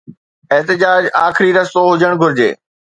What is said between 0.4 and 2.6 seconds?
احتجاج آخري رستو هجڻ گهرجي.